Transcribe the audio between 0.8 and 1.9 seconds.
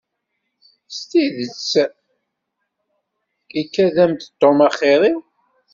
S tidet